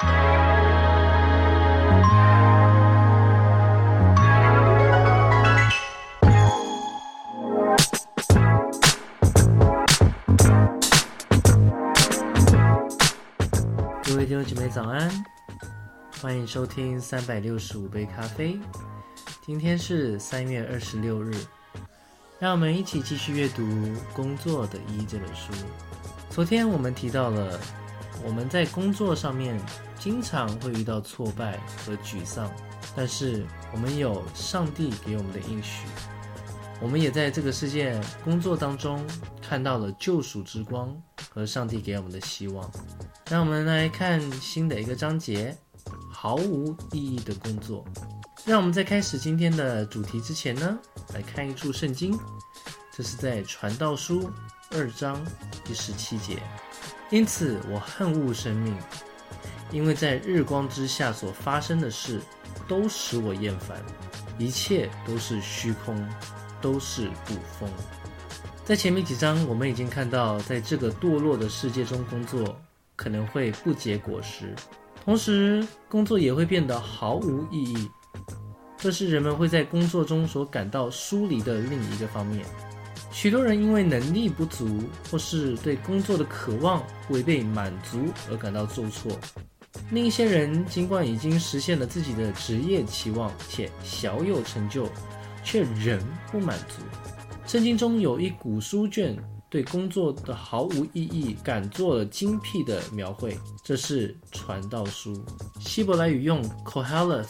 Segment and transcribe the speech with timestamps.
[0.00, 0.06] 各
[14.16, 15.10] 位弟兄姐妹早安，
[16.22, 18.58] 欢迎收听三百六十五杯咖啡。
[19.44, 21.34] 今天是三月二十六日，
[22.38, 23.62] 让我们一起继续阅读
[24.14, 25.52] 《工作的一》这本书。
[26.30, 27.60] 昨天我们提到了
[28.24, 29.58] 我们在工作上面
[29.98, 32.50] 经常会遇到挫败和沮丧，
[32.94, 35.86] 但是我们有上帝给我们的应许，
[36.80, 39.04] 我们也在这个世界工作当中
[39.40, 40.94] 看到了救赎之光
[41.32, 42.70] 和上帝给我们的希望。
[43.30, 45.56] 让我们来看新的一个章节：
[46.12, 47.84] 毫无意义的工作。
[48.44, 50.78] 让我们在开始今天的主题之前呢，
[51.14, 52.18] 来看一处圣经，
[52.92, 54.30] 这是在传道书
[54.72, 55.22] 二章
[55.64, 56.42] 第十七节。
[57.10, 58.74] 因此我恨恶生命，
[59.70, 62.20] 因为在日光之下所发生的事，
[62.66, 63.76] 都使我厌烦，
[64.38, 66.08] 一切都是虚空，
[66.60, 67.68] 都是不风。
[68.64, 72.60] 在前面几章，我们已经看到，在这个堕落的世界中工作。
[72.96, 74.54] 可能会不结果实，
[75.06, 77.90] 同时工作也会变得毫无意义。
[78.76, 82.44] 这是人们会在工作中所感到疏离的另一个方面。
[83.10, 89.12] 许多人因为能力不足，或是对工作的渴望未被满足而感到受挫。
[89.90, 94.88] 另一些人尽管已经实现了自己的职业期望，且小有成就，
[95.44, 96.82] 却仍不满足。
[97.46, 99.16] 圣经中有一古书卷。
[99.50, 103.36] 对工作的毫无意义，敢做了精辟的描绘。
[103.64, 105.24] 这是传道书，
[105.58, 107.26] 希伯来语用 Koheles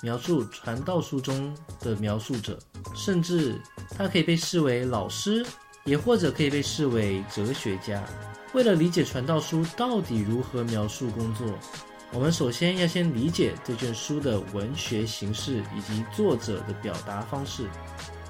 [0.00, 2.56] 描述传道书中的描述者，
[2.94, 3.60] 甚至
[3.96, 5.44] 他可以被视为老师，
[5.84, 8.02] 也或者可以被视为哲学家。
[8.52, 11.46] 为了理解传道书到底如何描述工作，
[12.12, 17.64] 我们首先要先理解这卷书的文学形式以及作者的表达方式。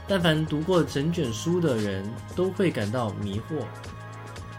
[0.06, 2.04] 但凡读过整卷书的人
[2.36, 3.64] 都会感到迷惑，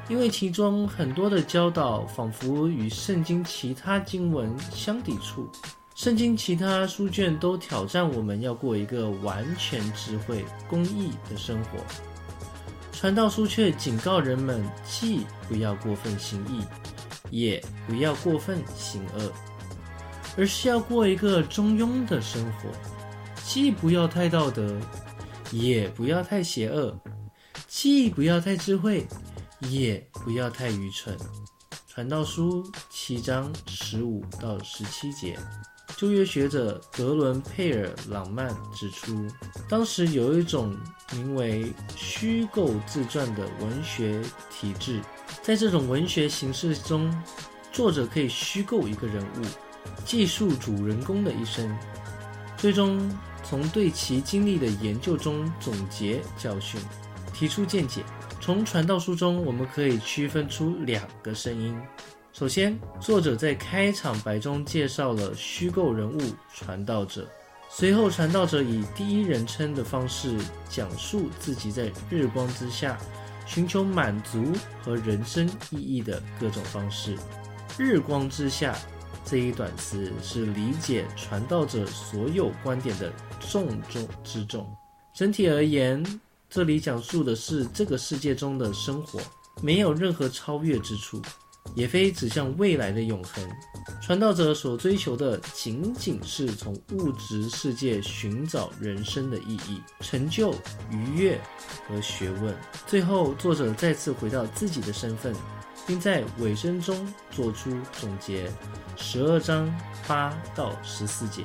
[0.10, 5.48] 因为其中很多的教导仿佛与圣经其他经文相抵触。
[5.96, 11.80] 圣经其他书卷都挑战我们要过一个完全智慧、公义的生活，
[12.92, 16.62] 传道书却警告人们，既不要过分行义，
[17.32, 19.32] 也不要过分行恶，
[20.38, 22.70] 而是要过一个中庸的生活，
[23.46, 24.80] 既不要太道德。
[25.52, 27.00] 也不要太邪恶，
[27.68, 29.08] 既不要太智慧，
[29.70, 31.16] 也不要太愚蠢。
[31.88, 35.38] 传道书七章十五到十七节，
[35.98, 39.28] 旧约学者格伦佩尔朗曼指出，
[39.70, 40.76] 当时有一种
[41.14, 45.00] 名为虚构自传的文学体制，
[45.42, 47.12] 在这种文学形式中，
[47.72, 49.46] 作者可以虚构一个人物，
[50.06, 51.78] 记述主人公的一生，
[52.58, 53.10] 最终。
[53.48, 56.82] 从对其经历的研究中总结教训，
[57.32, 58.04] 提出见解。
[58.42, 61.80] 从传道书中，我们可以区分出两个声音。
[62.38, 66.20] 首先，作者在开场白中介绍了虚构人物
[66.54, 67.26] 传道者，
[67.70, 70.38] 随后传道者以第一人称的方式
[70.68, 72.98] 讲述自己在日光之下
[73.46, 74.52] 寻求满足
[74.84, 77.18] 和人生意义的各种方式。
[77.78, 78.78] 日光之下。
[79.28, 84.70] 这一短词是理解传道者所有观点的重中之重。
[85.16, 86.06] 整体而言，
[86.48, 89.20] 这里讲述的是这个世界中的生活，
[89.64, 91.20] 没有任何超越之处，
[91.74, 93.44] 也非指向未来的永恒。
[94.02, 100.54] 传道者所追求的仅仅是从物质世界寻找人生的意义、成就、
[100.92, 101.40] 愉悦
[101.88, 102.56] 和学问。
[102.86, 105.34] 最后，作者再次回到自己的身份。
[105.88, 108.52] 并在尾声中做出总结，
[108.98, 109.72] 十二章
[110.08, 111.44] 八到十四节，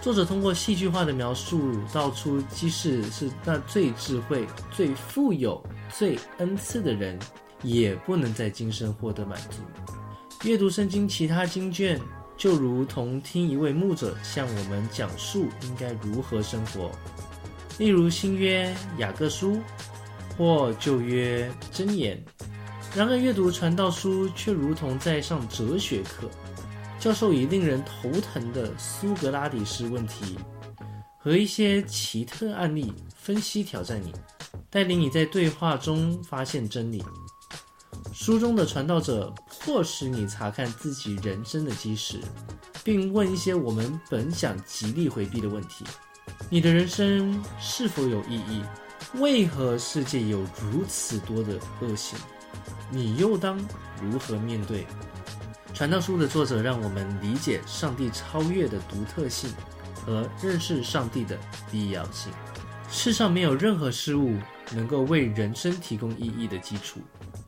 [0.00, 7.16] 作者通过戏剧化的描述道出，即使是那最智慧、最富有、最恩赐的人，
[7.62, 9.62] 也不能在今生获得满足。
[10.44, 12.00] 阅读圣经其他经卷，
[12.36, 16.90] 就如同听一位牧者向我们讲述应该如何生活，
[17.78, 19.60] 例如新约雅各书
[20.36, 22.22] 或旧约箴言。
[22.94, 26.28] 然而，阅读传道书却如同在上哲学课。
[26.98, 30.38] 教授以令人头疼的苏格拉底式问题
[31.18, 34.12] 和一些奇特案例分析挑战你，
[34.70, 37.02] 带领你在对话中发现真理。
[38.12, 42.20] 书中的传道者迫使你查看自己人生的基石，
[42.84, 45.84] 并问一些我们本想极力回避的问题：
[46.50, 48.62] 你的人生是否有意义？
[49.14, 52.18] 为何世界有如此多的恶行？
[52.90, 53.58] 你又当
[54.02, 54.86] 如何面对？
[55.72, 59.50] 传道书的作者让我们理解上帝超越的独特性
[60.04, 61.38] 和认识上帝的
[61.70, 62.30] 必要性。
[62.90, 64.36] 世上没有任何事物
[64.74, 67.00] 能够为人生提供意义的基础。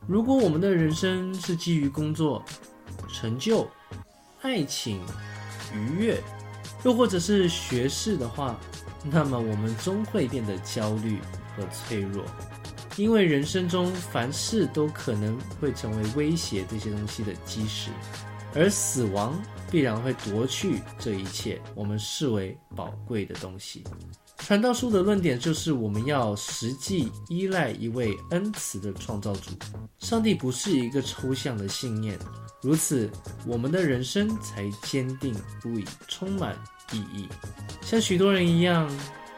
[0.07, 2.43] 如果我们的人生是基于工作、
[3.11, 3.67] 成就、
[4.41, 5.01] 爱情、
[5.73, 6.21] 愉悦，
[6.83, 8.55] 又或者是学士的话，
[9.03, 11.19] 那么我们终会变得焦虑
[11.57, 12.23] 和脆弱。
[12.97, 17.89] 因为人生中凡事都可能会成为威胁这些东西的基石，
[18.53, 19.37] 而死亡
[19.71, 23.83] 必然会夺去这一切我们视为宝贵的东西。
[24.45, 29.49] 传道书的论点就是，我们要实际依赖一位恩慈的创造主。
[29.97, 32.15] 上帝不是一个抽象的信念，
[32.61, 33.09] 如此
[33.47, 36.55] 我们的人生才坚定不移，充满
[36.93, 37.27] 意义。
[37.81, 38.87] 像许多人一样，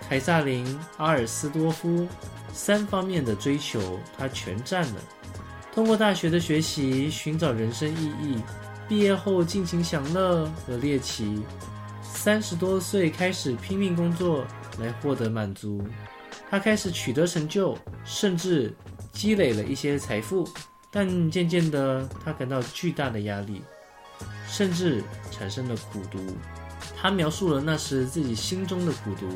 [0.09, 2.05] 凯撒琳、阿尔斯多夫。
[2.51, 3.79] 三方面的追求，
[4.17, 5.01] 他全占了。
[5.73, 8.41] 通过大学的学习，寻找人生意义；
[8.89, 11.41] 毕业后尽情享乐和猎奇；
[12.27, 14.45] 三十多岁开始拼命工作
[14.81, 15.81] 来获得满足。
[16.49, 18.75] 他开始取得成就，甚至
[19.13, 20.45] 积累了一些财富。
[20.91, 23.61] 但渐渐的，他感到巨大的压力，
[24.45, 25.01] 甚至
[25.31, 26.19] 产生了苦读。
[26.97, 29.29] 他描述了那时自己心中的苦读。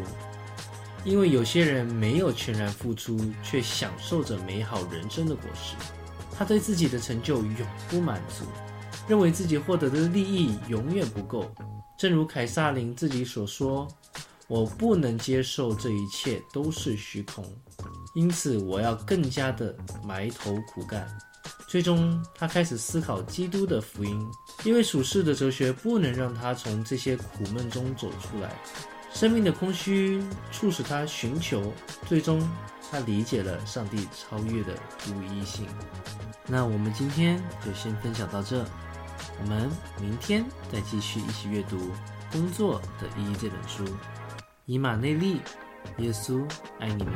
[1.06, 5.78] 因为有些人没有全然付出，却享受着美好人生的果实，
[6.38, 7.56] 他对自己的成就永
[7.88, 8.44] 不满足，
[9.08, 11.50] 认为自己获得的利益永远不够。
[12.02, 13.88] 正如凯撒琳自己所说
[14.50, 17.46] ：“我不能接受这一切都是虚空，
[18.16, 21.08] 因此我要更加的埋头苦干。”
[21.70, 24.20] 最终，他开始思考基督的福音，
[24.64, 28.52] 因为属世的哲学不能让他从这些苦闷中走出来。
[29.14, 31.72] 生命的空虚促使他寻求，
[32.08, 32.42] 最终
[32.90, 34.74] 他理解了上帝超越的
[35.06, 35.68] 独一性。
[36.48, 38.66] 那我们今天就先分享到这，
[39.44, 41.78] 我们明天再继续一起阅读
[42.32, 43.84] 《工作的意义》这本书。
[44.66, 45.42] 以马内利，
[45.98, 46.48] 耶稣
[46.80, 47.14] 爱你们。